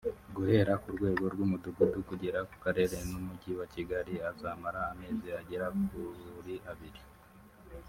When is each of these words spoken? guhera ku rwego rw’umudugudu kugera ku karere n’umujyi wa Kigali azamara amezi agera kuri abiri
guhera 0.35 0.73
ku 0.81 0.87
rwego 0.95 1.23
rw’umudugudu 1.33 1.97
kugera 2.09 2.39
ku 2.49 2.55
karere 2.63 2.97
n’umujyi 3.09 3.51
wa 3.59 3.65
Kigali 3.73 4.13
azamara 4.29 4.79
amezi 4.93 5.27
agera 5.39 5.67
kuri 5.89 6.55
abiri 6.71 7.01